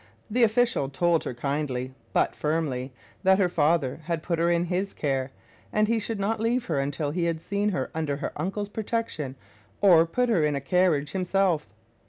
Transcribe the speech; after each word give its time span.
The 0.31 0.41
official 0.41 0.89
told 0.89 1.25
her 1.25 1.33
kindly, 1.35 1.93
but 2.11 2.33
firmly, 2.35 2.91
that 3.21 3.37
her 3.37 3.47
father 3.47 3.97
had 4.05 4.23
put 4.23 4.39
her 4.39 4.49
in 4.49 4.65
his 4.65 4.95
care, 4.95 5.29
and 5.71 5.87
he 5.87 5.99
should 5.99 6.19
not 6.19 6.39
leave 6.39 6.65
her 6.65 6.79
until 6.79 7.11
he 7.11 7.25
had 7.25 7.39
seen 7.39 7.69
her 7.69 7.91
under 7.93 8.17
her 8.17 8.31
uncle's 8.35 8.69
protection 8.69 9.35
or 9.79 10.07
put 10.07 10.27
her 10.29 10.43
in 10.43 10.55
a 10.55 10.59
carriage 10.59 11.11
himself. 11.11 11.67